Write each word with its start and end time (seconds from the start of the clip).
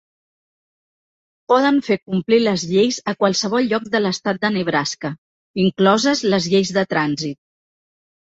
Poden 1.51 1.75
fer 1.87 1.97
complir 2.11 2.39
les 2.45 2.63
lleis 2.71 2.97
a 3.11 3.13
qualsevol 3.19 3.69
lloc 3.73 3.85
de 3.97 4.01
l'estat 4.03 4.41
de 4.45 4.51
Nebraska, 4.57 5.13
incloses 5.65 6.27
les 6.33 6.51
lleis 6.55 6.73
de 6.79 6.85
trànsit. 6.95 7.41